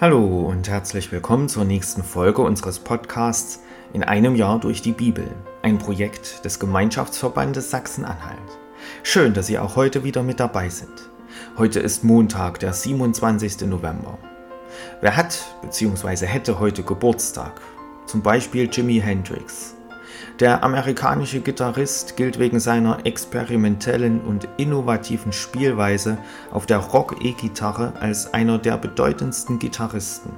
[0.00, 3.60] Hallo und herzlich willkommen zur nächsten Folge unseres Podcasts
[3.92, 5.24] In einem Jahr durch die Bibel,
[5.62, 8.58] ein Projekt des Gemeinschaftsverbandes Sachsen-Anhalt.
[9.04, 11.10] Schön, dass Sie auch heute wieder mit dabei sind.
[11.56, 13.68] Heute ist Montag, der 27.
[13.68, 14.18] November.
[15.00, 16.26] Wer hat bzw.
[16.26, 17.60] hätte heute Geburtstag?
[18.06, 19.76] Zum Beispiel Jimi Hendrix.
[20.40, 26.18] Der amerikanische Gitarrist gilt wegen seiner experimentellen und innovativen Spielweise
[26.50, 30.32] auf der Rock-E-Gitarre als einer der bedeutendsten Gitarristen.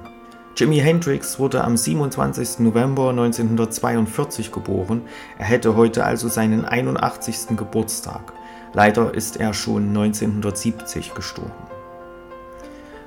[0.55, 2.59] Jimi Hendrix wurde am 27.
[2.59, 5.03] November 1942 geboren,
[5.37, 7.55] er hätte heute also seinen 81.
[7.55, 8.33] Geburtstag.
[8.73, 11.51] Leider ist er schon 1970 gestorben.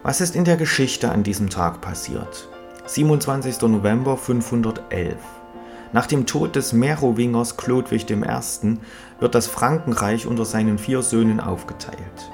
[0.02, 2.48] Was ist in der Geschichte an diesem Tag passiert?
[2.86, 3.60] 27.
[3.62, 5.16] November 511.
[5.92, 8.78] Nach dem Tod des Merowingers Chlodwig I.
[9.18, 12.30] wird das Frankenreich unter seinen vier Söhnen aufgeteilt.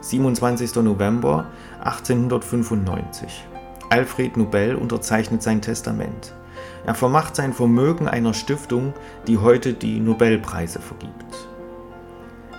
[0.00, 0.76] 27.
[0.76, 1.46] November
[1.80, 3.46] 1895.
[3.90, 6.34] Alfred Nobel unterzeichnet sein Testament.
[6.86, 8.94] Er vermacht sein Vermögen einer Stiftung,
[9.26, 11.48] die heute die Nobelpreise vergibt.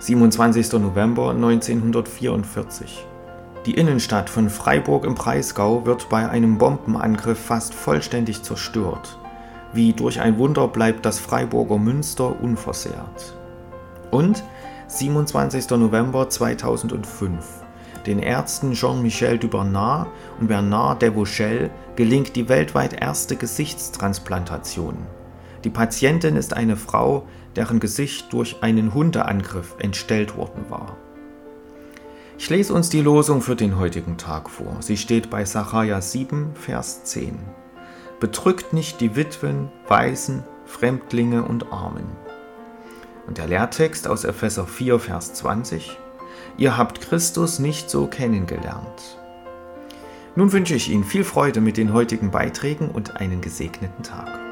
[0.00, 0.70] 27.
[0.74, 3.06] November 1944.
[3.64, 9.19] Die Innenstadt von Freiburg im Breisgau wird bei einem Bombenangriff fast vollständig zerstört.
[9.72, 13.34] Wie durch ein Wunder bleibt das Freiburger Münster unversehrt.
[14.10, 14.42] Und
[14.88, 15.70] 27.
[15.70, 17.46] November 2005.
[18.06, 20.08] Den Ärzten Jean-Michel Dubernard
[20.40, 24.96] und Bernard Devauchel gelingt die weltweit erste Gesichtstransplantation.
[25.62, 30.96] Die Patientin ist eine Frau, deren Gesicht durch einen Hundeangriff entstellt worden war.
[32.38, 34.78] Ich lese uns die Losung für den heutigen Tag vor.
[34.80, 37.59] Sie steht bei Sacharja 7, Vers 10
[38.20, 42.06] bedrückt nicht die Witwen, Waisen, Fremdlinge und Armen.
[43.26, 45.98] Und der Lehrtext aus Epheser 4, Vers 20,
[46.56, 49.18] ihr habt Christus nicht so kennengelernt.
[50.36, 54.49] Nun wünsche ich Ihnen viel Freude mit den heutigen Beiträgen und einen gesegneten Tag.